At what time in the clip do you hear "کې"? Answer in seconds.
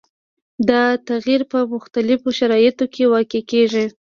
2.93-3.03